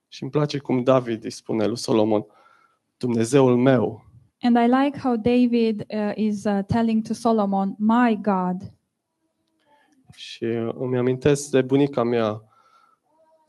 Și 0.08 0.22
îmi 0.22 0.32
place 0.32 0.58
cum 0.58 0.82
David 0.82 1.24
îi 1.24 1.30
spune 1.30 1.66
lui 1.66 1.78
Solomon, 1.78 2.24
Dumnezeul 2.96 3.56
meu, 3.56 4.03
And 4.44 4.58
I 4.58 4.66
like 4.66 4.98
how 4.98 5.16
David 5.16 5.86
uh, 5.90 6.12
is 6.16 6.44
uh, 6.44 6.62
telling 6.66 7.02
to 7.06 7.14
Solomon, 7.14 7.74
My 7.78 8.18
God. 8.22 8.72
Și 10.14 10.44
îmi 10.74 10.98
amintesc 10.98 11.50
de 11.50 11.62
bunica 11.62 12.02
mea, 12.02 12.42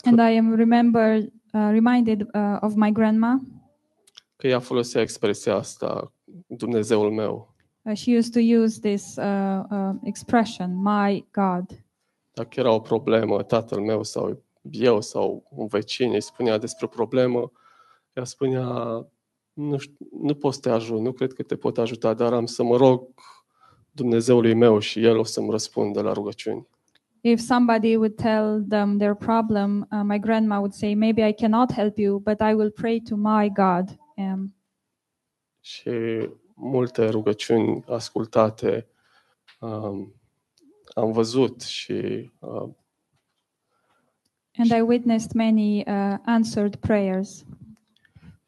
And 0.03 0.19
I 0.19 0.37
am 0.37 0.55
remember, 0.55 1.17
uh, 1.53 1.69
reminded 1.71 2.21
uh, 2.21 2.57
of 2.59 2.73
my 2.75 2.91
grandma. 2.91 3.41
că 4.35 4.47
ea 4.47 4.59
folosea 4.59 5.01
expresia 5.01 5.55
asta, 5.55 6.11
Dumnezeul 6.47 7.11
meu. 7.11 7.53
Uh, 7.81 7.93
she 7.95 8.17
used 8.17 8.33
to 8.33 8.39
use 8.63 8.79
this 8.79 9.15
uh, 9.15 9.63
uh, 9.71 9.95
expression, 10.03 10.81
My 10.81 11.25
God. 11.31 11.83
Dacă 12.33 12.59
era 12.59 12.71
o 12.71 12.79
problemă, 12.79 13.43
tatăl 13.43 13.79
meu 13.79 14.03
sau 14.03 14.43
eu 14.71 15.01
sau 15.01 15.47
un 15.49 15.67
vecin 15.67 16.11
îi 16.13 16.21
spunea 16.21 16.57
despre 16.57 16.85
o 16.85 16.89
problemă, 16.89 17.51
ea 18.13 18.23
spunea, 18.23 18.65
nu, 19.55 19.77
știu, 19.77 20.07
nu 20.21 20.35
pot 20.35 20.53
să 20.53 20.59
te 20.59 20.69
ajut, 20.69 20.99
nu 20.99 21.11
cred 21.11 21.33
că 21.33 21.43
te 21.43 21.55
pot 21.55 21.77
ajuta, 21.77 22.13
dar 22.13 22.33
am 22.33 22.45
să 22.45 22.63
mă 22.63 22.77
rog 22.77 23.07
Dumnezeului 23.91 24.53
meu 24.53 24.79
și 24.79 25.03
El 25.03 25.17
o 25.17 25.23
să-mi 25.23 25.49
răspundă 25.49 26.01
la 26.01 26.13
rugăciuni. 26.13 26.67
If 27.21 27.39
somebody 27.39 27.95
would 27.95 28.15
tell 28.15 28.65
them 28.69 28.97
their 28.97 29.13
problem, 29.13 29.87
uh, 29.91 30.01
my 30.03 30.19
grandma 30.19 30.57
would 30.57 30.73
say, 30.73 30.93
Maybe 30.93 31.27
I 31.27 31.33
cannot 31.33 31.71
help 31.71 31.97
you, 31.97 32.19
but 32.19 32.39
I 32.39 32.53
will 32.53 32.71
pray 32.71 33.01
to 33.09 33.15
my 33.15 33.51
God. 33.53 33.99
Um, 34.15 34.55
Și 35.59 35.91
multe 36.53 37.09
rugăciuni 37.09 37.83
ascultate 37.87 38.87
um, 39.59 40.13
am 40.93 41.11
văzut 41.11 41.61
și 41.61 42.31
uh, 42.39 42.69
and 44.57 44.71
I 44.71 44.81
witnessed 44.81 45.33
many 45.33 45.83
uh, 45.87 46.17
answered 46.25 46.75
prayers. 46.75 47.45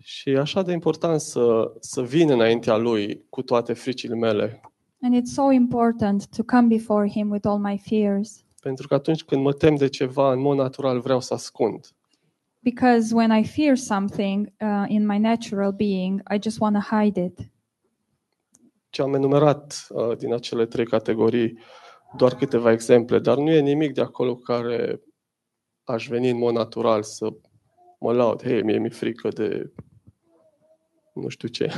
Și 0.10 0.30
e 0.30 0.38
așa 0.38 0.62
de 0.62 0.72
important 0.72 1.20
să, 1.20 1.74
să 1.80 2.02
vin 2.02 2.30
înaintea 2.30 2.78
Lui 2.78 3.26
cu 3.30 3.42
toate 3.42 3.74
fricile 3.74 4.16
mele. 4.16 4.62
And 5.02 5.16
it's 5.16 5.34
so 5.34 5.52
important 5.52 6.28
to 6.28 6.44
come 6.44 6.68
before 6.68 7.10
Him 7.10 7.30
with 7.30 7.48
all 7.48 7.60
my 7.60 7.82
fears. 7.90 8.46
Pentru 8.62 8.88
că 8.88 8.94
atunci 8.94 9.24
când 9.24 9.42
mă 9.42 9.54
tem 9.54 9.76
de 9.76 9.88
ceva, 9.88 10.32
în 10.32 10.40
mod 10.40 10.58
natural 10.58 11.00
vreau 11.00 11.20
să 11.20 11.34
ascund. 11.34 11.88
Because 12.60 13.16
when 13.16 13.32
I 13.38 13.44
fear 13.46 13.76
something 13.76 14.54
uh, 14.62 14.84
in 14.88 15.06
my 15.06 15.18
natural 15.18 15.72
being, 15.72 16.22
I 16.34 16.38
just 16.42 16.60
want 16.60 16.76
to 16.76 16.96
hide 16.96 17.24
it. 17.24 17.52
Ce 18.90 19.02
am 19.02 19.14
enumerat 19.14 19.88
uh, 19.90 20.18
din 20.18 20.34
acele 20.34 20.66
trei 20.66 20.86
categorii, 20.86 21.60
doar 22.18 22.36
câteva 22.36 22.72
exemple, 22.72 23.20
dar 23.20 23.38
nu 23.38 23.52
e 23.52 23.60
nimic 23.60 23.94
de 23.94 24.02
acolo 24.02 24.36
care 24.36 25.02
aș 25.84 26.08
veni 26.08 26.30
în 26.30 26.38
mod 26.38 26.54
natural 26.54 27.04
să 27.04 27.30
mă 28.00 28.14
laud. 28.14 28.44
Hei, 28.44 28.64
mie 28.64 28.78
mi-e 28.78 28.90
frică 28.90 29.28
de 29.28 29.72
nu 31.22 31.28
știu 31.28 31.48
ce. 31.48 31.72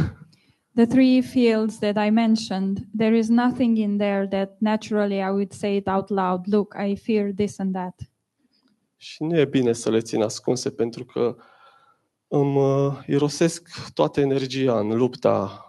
The 0.76 0.86
three 0.86 1.22
fields 1.22 1.80
that 1.80 2.06
I 2.06 2.10
mentioned, 2.10 2.88
there 2.98 3.18
is 3.18 3.28
nothing 3.28 3.78
in 3.78 3.98
there 3.98 4.28
that 4.28 4.56
naturally 4.60 5.18
I 5.18 5.30
would 5.30 5.52
say 5.52 5.76
it 5.76 5.88
out 5.88 6.10
loud. 6.10 6.48
Look, 6.48 6.76
I 6.90 6.96
fear 6.96 7.32
this 7.32 7.60
and 7.60 7.74
that. 7.74 8.02
Și 8.96 9.24
nu 9.24 9.38
e 9.38 9.46
bine 9.46 9.74
să 9.74 9.90
le 9.90 10.00
țin 10.00 10.22
ascunse 10.22 10.70
pentru 10.70 11.06
că 11.06 11.36
îmi 12.28 12.58
uh, 12.58 13.00
irosesc 13.08 13.70
toată 13.94 14.22
energia 14.22 14.80
în 14.80 14.98
lupta 14.98 15.64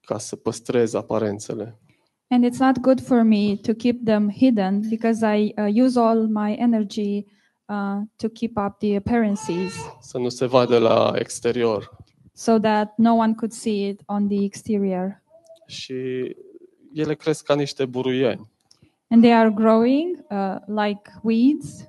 ca 0.00 0.18
să 0.18 0.36
păstrez 0.36 0.94
aparențele. 0.94 1.78
And 2.28 2.44
it's 2.44 2.58
not 2.58 2.78
good 2.78 3.00
for 3.00 3.22
me 3.22 3.56
to 3.56 3.72
keep 3.72 4.04
them 4.04 4.30
hidden 4.30 4.80
because 4.88 5.36
I 5.36 5.54
uh, 5.56 5.84
use 5.84 6.00
all 6.00 6.28
my 6.28 6.56
energy 6.58 7.26
uh, 7.66 8.00
to 8.16 8.28
keep 8.28 8.56
up 8.56 8.78
the 8.78 8.96
appearances 8.96 9.72
Să 10.00 10.18
nu 10.18 10.28
se 10.28 10.46
vadă 10.46 10.78
la 10.78 11.12
exterior. 11.14 11.96
So 12.40 12.58
that 12.58 12.92
no 12.96 13.14
one 13.14 13.34
could 13.34 13.52
see 13.52 13.88
it 13.88 14.00
on 14.06 14.28
the 14.28 14.44
exterior. 14.44 15.22
Și 15.66 15.94
ele 16.94 17.14
cresc 17.14 17.44
ca 17.44 17.54
niște 17.54 17.86
buruieni 17.86 18.50
And 19.08 19.22
they 19.22 19.32
are 19.32 19.50
growing 19.50 20.24
uh, 20.30 20.56
like 20.66 21.10
weeds, 21.22 21.88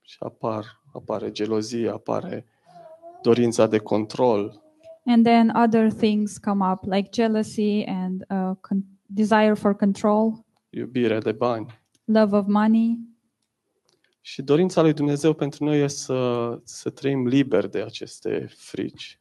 și 0.00 0.16
apar, 0.18 0.82
apare 0.92 1.30
gelozia, 1.30 1.92
apare 1.92 2.44
dorința 3.22 3.66
de 3.66 3.78
control, 3.78 4.62
and 5.04 5.24
then 5.24 5.48
other 5.56 5.92
things 5.92 6.38
come 6.38 6.70
up 6.72 6.84
like 6.84 7.08
jealousy 7.12 7.84
and 7.86 8.24
uh, 8.30 8.50
con- 8.60 8.84
desire 9.06 9.54
for 9.54 9.74
control, 9.76 10.44
iubire 10.70 11.18
de 11.18 11.32
bani. 11.32 11.66
love 12.04 12.36
of 12.36 12.46
money. 12.46 12.98
Și 14.20 14.42
dorința 14.42 14.82
lui 14.82 14.92
Dumnezeu 14.92 15.32
pentru 15.32 15.64
noi 15.64 15.82
e 15.82 15.86
să, 15.86 16.60
să 16.64 16.90
trăim 16.90 17.26
liber 17.26 17.66
de 17.66 17.82
aceste 17.82 18.46
frici. 18.56 19.19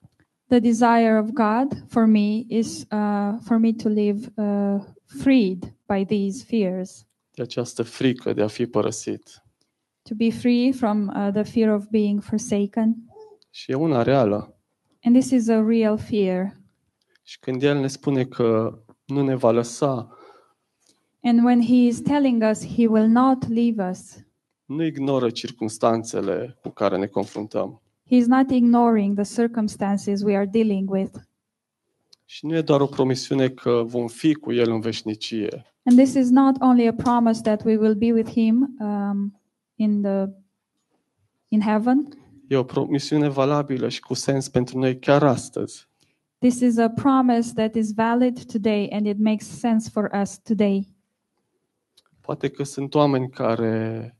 The 0.49 0.59
desire 0.59 1.17
of 1.19 1.29
God 1.33 1.83
for 1.87 2.05
me 2.05 2.43
is 2.47 2.85
uh, 2.91 3.37
for 3.41 3.57
me 3.59 3.71
to 3.73 3.89
live 3.89 4.31
uh, 4.37 4.79
freed 5.21 5.73
by 5.93 6.05
these 6.05 6.43
fears, 6.47 7.05
De 7.31 7.41
această 7.41 7.83
frică 7.83 8.33
de 8.33 8.41
a 8.41 8.47
fi 8.47 8.65
părăsit. 8.65 9.43
to 10.01 10.15
be 10.15 10.29
free 10.31 10.71
from 10.71 11.07
uh, 11.15 11.29
the 11.33 11.43
fear 11.43 11.73
of 11.75 11.85
being 11.89 12.21
forsaken. 12.23 12.95
Și 13.49 13.71
e 13.71 13.75
una 13.75 14.01
reală. 14.03 14.55
And 15.03 15.15
this 15.15 15.29
is 15.31 15.47
a 15.49 15.63
real 15.67 15.97
fear. 15.97 16.55
Și 17.23 17.39
când 17.39 17.63
El 17.63 17.79
ne 17.79 17.87
spune 17.87 18.25
că 18.25 18.79
nu 19.05 19.21
ne 19.23 19.35
va 19.35 19.51
lăsa, 19.51 20.13
And 21.23 21.43
when 21.43 21.61
He 21.61 21.73
is 21.75 22.01
telling 22.01 22.43
us 22.51 22.65
He 22.75 22.87
will 22.87 23.07
not 23.07 23.47
leave 23.47 23.89
us, 23.89 24.15
nu 24.65 24.83
ignoră 24.83 25.29
circumstanțele 25.29 26.57
cu 26.61 26.69
care 26.69 26.97
ne 26.97 27.05
confruntăm. 27.07 27.81
He 28.09 28.15
is 28.15 28.27
not 28.27 28.51
ignoring 28.51 29.15
the 29.15 29.41
circumstances 29.41 30.21
we 30.23 30.35
are 30.35 30.45
dealing 30.45 30.89
with. 30.89 31.11
Și 32.25 32.45
nu 32.45 32.55
e 32.55 32.61
doar 32.61 32.81
o 32.81 32.85
promisiune 32.85 33.49
că 33.49 33.83
vom 33.85 34.07
fi 34.07 34.33
cu 34.33 34.53
El 34.53 34.71
în 34.71 34.79
veșnicie, 34.79 35.69
And 35.89 35.97
this 35.97 36.13
is 36.13 36.29
not 36.29 36.61
only 36.61 36.87
a 36.87 36.93
promise 36.93 37.41
that 37.41 37.63
we 37.63 37.77
will 37.77 37.95
be 37.95 38.11
with 38.11 38.29
Him 38.29 38.75
um, 38.79 39.39
in 39.75 40.01
the 40.01 40.29
in 41.47 41.61
heaven. 41.61 42.07
E 42.47 42.55
o 42.55 42.63
promisiune 42.63 43.27
valabilă 43.27 43.89
și 43.89 43.99
cu 43.99 44.13
sens 44.13 44.49
pentru 44.49 44.77
noi 44.77 44.99
chiar 44.99 45.23
astăzi. 45.23 45.87
This 46.37 46.59
is 46.59 46.77
a 46.77 46.89
promise 46.89 47.53
that 47.53 47.75
is 47.75 47.93
valid 47.93 48.45
today, 48.45 48.89
and 48.91 49.05
it 49.05 49.19
makes 49.19 49.45
sense 49.45 49.89
for 49.89 50.11
us 50.21 50.39
today. 50.39 50.87
Poate 52.21 52.49
că 52.49 52.63
sunt 52.63 52.95
oameni 52.95 53.29
care 53.29 54.17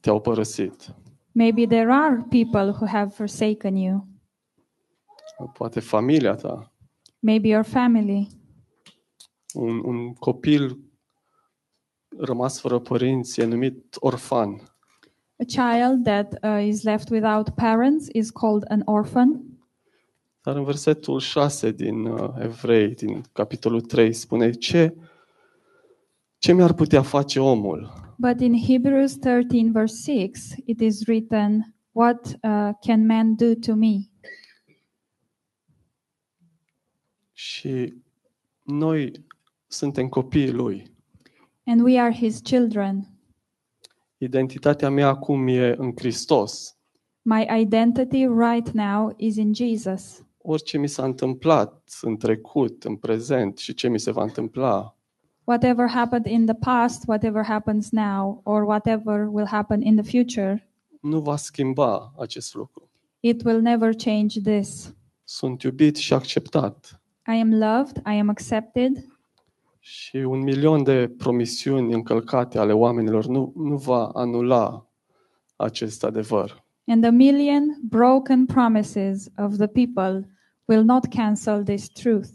te-au 0.00 0.20
părăsit. 0.20 0.94
Maybe 1.36 1.66
there 1.66 1.90
are 1.90 2.22
people 2.30 2.72
who 2.72 2.86
have 2.86 3.14
forsaken 3.14 3.76
you. 3.76 4.06
Poate 5.52 5.80
familia 5.80 6.34
ta. 6.34 6.72
Maybe 7.18 7.48
your 7.48 7.64
family. 7.64 8.28
Un, 9.54 9.82
un 9.84 10.14
copil 10.14 10.78
rămas 12.18 12.60
fără 12.60 12.78
părinți 12.78 13.40
e 13.40 13.44
numit 13.44 13.96
orfan. 13.98 14.50
A 15.38 15.44
child 15.44 16.04
that 16.04 16.38
uh, 16.42 16.66
is 16.66 16.82
left 16.82 17.10
without 17.10 17.50
parents 17.50 18.06
is 18.12 18.30
called 18.30 18.64
an 18.68 18.82
orphan. 18.84 19.42
Dar 20.42 20.56
în 20.56 20.64
versetul 20.64 21.18
6 21.18 21.70
din 21.70 22.04
uh, 22.04 22.34
Evrei, 22.38 22.94
din 22.94 23.22
capitolul 23.32 23.80
3, 23.80 24.12
spune 24.12 24.50
ce, 24.50 24.94
ce 26.46 26.52
mi-ar 26.52 26.72
putea 26.72 27.02
face 27.02 27.40
omul? 27.40 27.92
But 28.18 28.40
in 28.40 28.54
Hebrews 28.66 29.16
13, 29.16 29.70
verse 29.70 30.12
6, 30.12 30.62
it 30.64 30.80
is 30.80 31.06
written, 31.06 31.74
What 31.92 32.26
uh, 32.26 32.70
can 32.80 33.06
man 33.06 33.34
do 33.34 33.54
to 33.66 33.74
me? 33.74 33.96
Și 37.32 37.94
noi 38.62 39.26
suntem 39.66 40.08
copiii 40.08 40.50
lui. 40.50 40.90
And 41.64 41.80
we 41.80 42.00
are 42.00 42.14
his 42.14 42.40
children. 42.40 43.08
Identitatea 44.18 44.90
mea 44.90 45.08
acum 45.08 45.48
e 45.48 45.74
în 45.76 45.92
Hristos. 45.96 46.76
My 47.22 47.46
identity 47.60 48.26
right 48.26 48.70
now 48.70 49.14
is 49.16 49.36
in 49.36 49.54
Jesus. 49.54 50.24
Orice 50.38 50.78
mi 50.78 50.88
s-a 50.88 51.04
întâmplat 51.04 51.98
în 52.00 52.16
trecut, 52.16 52.84
în 52.84 52.96
prezent 52.96 53.58
și 53.58 53.74
ce 53.74 53.88
mi 53.88 53.98
se 53.98 54.10
va 54.10 54.22
întâmpla, 54.22 54.95
Whatever 55.46 55.88
happened 55.88 56.26
in 56.26 56.44
the 56.46 56.54
past, 56.54 57.06
whatever 57.06 57.44
happens 57.44 57.90
now, 57.90 58.40
or 58.44 58.62
whatever 58.64 59.28
will 59.30 59.46
happen 59.46 59.82
in 59.82 59.96
the 59.96 60.10
future, 60.10 60.68
nu 61.00 61.20
va 61.20 61.36
schimba 61.36 62.12
acest 62.18 62.54
lucru. 62.54 62.88
it 63.20 63.44
will 63.44 63.60
never 63.60 63.94
change 63.94 64.40
this. 64.40 64.94
Sunt 65.24 65.62
iubit 65.62 65.96
și 65.96 66.12
acceptat. 66.14 67.00
I 67.26 67.40
am 67.40 67.54
loved, 67.54 67.96
I 67.96 68.18
am 68.18 68.28
accepted, 68.28 69.04
Și 69.78 70.16
un 70.16 70.38
milion 70.42 70.82
de 70.82 71.08
promisiuni 71.16 71.92
încălcate 71.92 72.58
ale 72.58 72.72
oamenilor 72.72 73.26
nu, 73.26 73.52
nu 73.56 73.76
va 73.76 74.06
anula 74.06 74.86
acest 75.56 76.04
adevăr. 76.04 76.64
and 76.86 77.04
a 77.04 77.10
million 77.10 77.78
broken 77.82 78.46
promises 78.46 79.26
of 79.38 79.56
the 79.56 79.66
people 79.66 80.28
will 80.64 80.84
not 80.84 81.04
cancel 81.06 81.64
this 81.64 81.88
truth. 81.88 82.30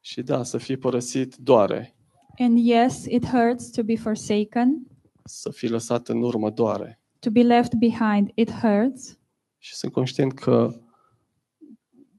Și 0.00 0.22
da, 0.22 0.42
să 0.42 0.58
fii 0.58 0.76
părăsit 0.76 1.36
doare, 1.36 1.93
And 2.38 2.58
yes, 2.58 3.04
it 3.04 3.26
hurts 3.26 3.70
to 3.70 3.82
be 3.82 3.96
forsaken, 3.96 4.86
să 5.24 5.50
fii 5.50 5.68
lăsat 5.68 6.08
în 6.08 6.22
urmă 6.22 6.50
doare. 6.50 6.98
to 7.18 7.30
be 7.30 7.42
left 7.42 7.74
behind, 7.74 8.30
it 8.34 8.50
hurts. 8.50 9.18
Și 9.58 9.74
sunt 9.74 9.92
conștient 9.92 10.32
că 10.32 10.70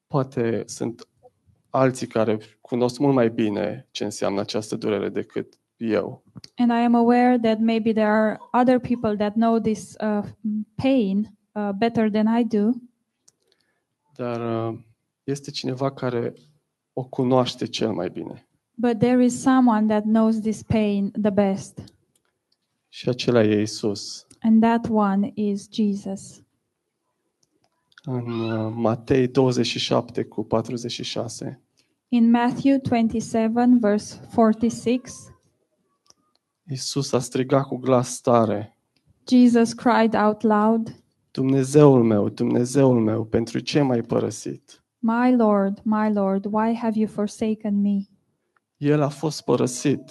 poate 0.07 0.63
sunt 0.65 1.07
alții 1.69 2.07
care 2.07 2.39
cunosc 2.61 2.99
mult 2.99 3.13
mai 3.13 3.29
bine 3.29 3.87
ce 3.91 4.03
înseamnă 4.03 4.39
această 4.39 4.75
durere 4.75 5.09
decât 5.09 5.59
eu. 5.77 6.23
And 6.55 6.71
I 6.71 6.83
am 6.83 6.95
aware 6.95 7.39
that 7.39 7.59
maybe 7.59 7.93
there 7.93 8.09
are 8.09 8.37
other 8.51 8.79
people 8.79 9.15
that 9.15 9.33
know 9.33 9.59
this 9.59 9.95
uh, 10.03 10.23
pain 10.75 11.37
uh, 11.51 11.69
better 11.77 12.09
than 12.09 12.39
I 12.39 12.43
do, 12.43 12.69
Dar 14.15 14.67
uh, 14.71 14.79
este 15.23 15.51
cineva 15.51 15.91
care 15.91 16.33
o 16.93 17.03
cunoaște 17.03 17.65
cel 17.65 17.91
mai 17.91 18.09
bine. 18.09 18.44
But 18.75 18.99
there 18.99 19.23
is 19.23 19.41
someone 19.41 19.87
that 19.87 20.03
knows 20.03 20.39
this 20.39 20.63
pain 20.63 21.11
the 21.21 21.29
best, 21.31 21.83
Și 22.89 23.09
acela 23.09 23.43
e 23.43 23.61
Isus. 23.61 24.27
and 24.41 24.61
that 24.61 24.87
one 24.89 25.31
is 25.33 25.67
Jesus. 25.71 26.43
În 28.03 28.39
uh, 28.39 28.71
Matei 28.75 29.27
27 29.27 30.23
cu 30.23 30.43
46 30.43 31.59
In 32.07 32.29
Matthew 32.29 32.77
27, 32.77 33.77
verse 33.79 34.19
46, 34.35 35.35
Isus 36.69 37.11
a 37.13 37.19
strigat 37.19 37.67
cu 37.67 37.77
glas 37.77 38.19
tare, 38.21 38.77
Jesus 39.29 39.73
cried 39.73 40.13
out 40.15 40.41
loud, 40.41 40.95
Dumnezeul 41.31 42.03
meu, 42.03 42.29
Dumnezeul 42.29 42.99
meu, 42.99 43.23
pentru 43.25 43.59
ce 43.59 43.81
m-ai 43.81 44.01
părăsit? 44.01 44.83
My 44.99 45.35
Lord, 45.35 45.79
my 45.83 46.13
Lord, 46.13 46.45
why 46.51 46.73
have 46.75 46.99
you 46.99 47.07
forsaken 47.07 47.81
me? 47.81 47.99
El 48.85 49.01
a 49.01 49.09
fost 49.09 49.41
părăsit 49.43 50.01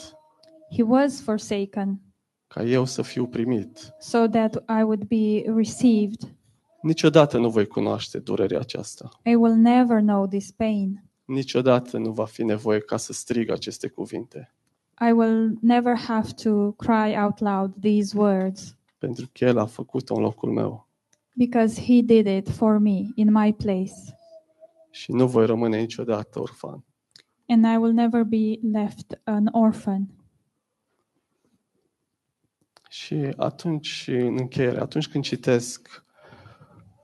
He 0.76 0.82
was 0.82 1.20
forsaken 1.20 2.00
ca 2.46 2.62
eu 2.62 2.84
să 2.84 3.02
fiu 3.02 3.26
primit. 3.26 3.94
so 4.00 4.26
that 4.28 4.54
I 4.54 4.82
would 4.82 5.04
be 5.04 5.42
received. 5.56 6.34
Niciodată 6.82 7.38
nu 7.38 7.50
voi 7.50 7.66
cunoaște 7.66 8.18
durerea 8.18 8.58
aceasta. 8.58 9.08
I 9.24 9.34
will 9.34 9.54
never 9.54 10.00
know 10.00 10.26
this 10.26 10.50
pain. 10.50 11.04
Niciodată 11.24 11.98
nu 11.98 12.10
va 12.12 12.24
fi 12.24 12.42
nevoie 12.42 12.78
ca 12.80 12.96
să 12.96 13.12
strig 13.12 13.50
aceste 13.50 13.88
cuvinte, 13.88 14.54
I 15.08 15.12
will 15.12 15.58
never 15.60 15.96
have 15.96 16.28
to 16.42 16.72
cry 16.72 17.16
out 17.22 17.38
loud 17.40 17.72
these 17.80 18.18
words 18.18 18.76
pentru 18.98 19.28
că 19.32 19.44
El 19.44 19.58
a 19.58 19.66
făcut-o 19.66 20.14
în 20.14 20.22
locul 20.22 20.50
meu 20.52 20.88
because 21.36 21.80
He 21.82 22.00
did 22.02 22.26
it 22.26 22.48
for 22.48 22.78
me 22.78 23.00
in 23.14 23.32
my 23.32 23.52
place. 23.54 23.92
și 24.90 25.12
nu 25.12 25.26
voi 25.26 25.46
rămâne 25.46 25.78
niciodată 25.80 26.40
orfan. 26.40 26.84
And 27.48 27.64
I 27.66 27.76
will 27.76 27.92
never 27.92 28.22
be 28.24 28.58
left 28.72 29.20
an 29.24 29.46
orphan. 29.52 30.08
Și 32.88 33.14
atunci, 33.36 34.04
în 34.08 34.36
încheiere, 34.38 34.80
atunci 34.80 35.08
când 35.08 35.24
citesc 35.24 36.04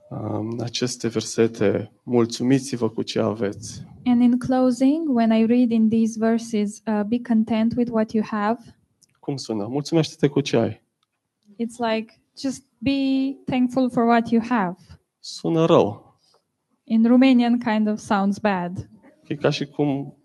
um, 0.09 0.59
aceste 0.61 1.07
versete, 1.07 1.91
mulțumiți-vă 2.03 2.89
cu 2.89 3.01
ce 3.01 3.19
aveți. 3.19 3.83
And 4.05 4.21
in 4.21 4.37
closing, 4.37 5.09
when 5.09 5.31
I 5.31 5.45
read 5.45 5.71
in 5.71 5.89
these 5.89 6.19
verses, 6.19 6.81
uh, 6.87 7.01
be 7.07 7.19
content 7.27 7.73
with 7.75 7.91
what 7.91 8.11
you 8.11 8.23
have, 8.27 8.75
Cum 9.19 9.35
sună? 9.35 9.67
Mulțumește-te 9.67 10.27
cu 10.27 10.41
ce 10.41 10.57
ai. 10.57 10.83
it's 11.59 11.77
like 11.91 12.13
just 12.37 12.63
be 12.77 12.91
thankful 13.45 13.89
for 13.89 14.03
what 14.03 14.29
you 14.29 14.41
have. 14.49 14.75
Sună 15.19 15.65
rău. 15.65 16.19
In 16.83 17.05
Romanian, 17.05 17.59
kind 17.59 17.87
of 17.87 17.99
sounds 17.99 18.37
bad. 18.39 18.89
E 19.27 19.35
ca 19.35 19.49
și 19.49 19.65
cum 19.65 20.17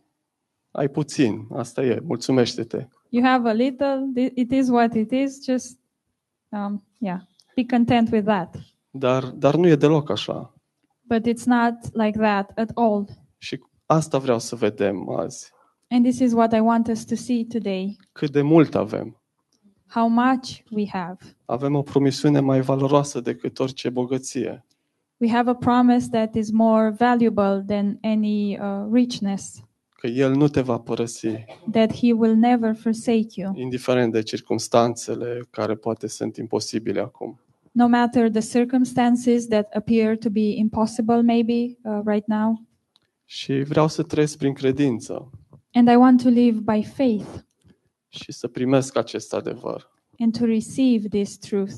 ai 0.76 0.88
puțin. 0.88 1.46
Asta 1.52 1.82
e. 1.84 2.00
Mulțumește-te. 2.06 2.86
You 3.08 3.24
have 3.24 3.48
a 3.48 3.52
little, 3.52 4.10
thi- 4.16 4.32
it 4.34 4.52
is 4.52 4.68
what 4.68 4.94
it 4.94 5.10
is, 5.10 5.44
just, 5.44 5.78
um, 6.48 6.82
yeah, 6.98 7.20
be 7.54 7.64
content 7.76 8.10
with 8.12 8.24
that. 8.24 8.56
Dar, 8.90 9.24
dar 9.24 9.54
nu 9.56 9.66
e 9.68 9.76
deloc 9.76 10.10
așa. 10.10 10.54
But 11.02 11.26
it's 11.26 11.44
not 11.44 11.74
like 11.92 12.18
that 12.18 12.50
at 12.58 12.70
all. 12.74 13.08
Și 13.38 13.60
asta 13.86 14.18
vreau 14.18 14.38
să 14.38 14.54
vedem 14.56 15.10
azi. 15.10 15.50
And 15.90 16.04
this 16.04 16.18
is 16.18 16.32
what 16.32 16.52
I 16.52 16.58
want 16.60 16.88
us 16.88 17.04
to 17.04 17.14
see 17.14 17.44
today 17.48 17.96
Cât 18.12 18.30
de 18.30 18.42
mult 18.42 18.74
avem. 18.74 19.20
how 19.88 20.08
much 20.08 20.60
we 20.70 20.84
have. 20.88 21.16
Avem 21.44 21.74
o 21.74 21.82
promisiune 21.82 22.40
mai 22.40 22.60
valoroasă 22.60 23.20
decât 23.20 23.58
orice 23.58 23.90
bogăție. 23.90 24.64
We 25.16 25.30
have 25.30 25.50
a 25.50 25.54
promise 25.54 26.08
that 26.08 26.34
is 26.34 26.50
more 26.50 26.90
valuable 26.98 27.64
than 27.66 27.98
any 28.02 28.58
uh, 28.58 28.86
richness, 28.92 29.62
Că 30.06 30.12
El 30.12 30.34
nu 30.34 30.48
te 30.48 30.60
va 30.60 30.78
părăsi, 30.78 31.28
that 31.70 31.96
He 31.96 32.12
will 32.12 32.34
never 32.34 32.74
forsake 32.74 33.26
you, 33.34 33.52
indiferent 33.56 34.12
de 34.12 34.22
circumstanțele 34.22 35.40
care 35.50 35.74
poate 35.74 36.06
sunt 36.06 36.36
imposibile 36.36 37.00
acum. 37.00 37.40
no 37.72 37.88
matter 37.88 38.30
the 38.30 38.58
circumstances 38.58 39.46
that 39.46 39.72
appear 39.74 40.16
to 40.16 40.30
be 40.30 40.40
impossible, 40.56 41.22
maybe 41.22 41.52
uh, 41.82 42.00
right 42.04 42.26
now. 42.26 42.62
Și 43.24 43.52
vreau 43.52 43.88
să 43.88 44.02
trăiesc 44.02 44.38
prin 44.38 44.52
credință 44.52 45.30
And 45.72 45.88
I 45.88 45.94
want 45.94 46.22
to 46.22 46.28
live 46.28 46.58
by 46.60 46.82
faith 46.82 47.44
și 48.08 48.32
să 48.32 48.48
primesc 48.48 48.96
acest 48.96 49.34
adevăr. 49.34 49.90
and 50.18 50.38
to 50.38 50.44
receive 50.44 51.08
this 51.08 51.38
truth. 51.38 51.74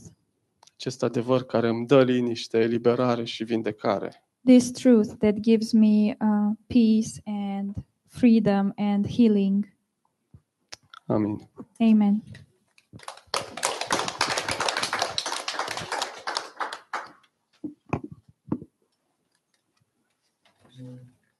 Acest 0.76 1.02
adevăr 1.02 1.42
care 1.42 1.68
îmi 1.68 1.86
dă 1.86 2.02
liniște, 2.02 2.58
eliberare 2.58 3.24
și 3.24 3.44
vindecare. 3.44 4.22
This 4.44 4.70
truth 4.70 5.08
that 5.18 5.34
gives 5.40 5.72
me 5.72 6.16
uh, 6.20 6.56
peace 6.66 7.20
and 7.24 7.74
freedom 8.08 8.74
and 8.78 9.06
healing. 9.06 9.66
Amen. 11.10 11.48
Amen. 11.82 12.22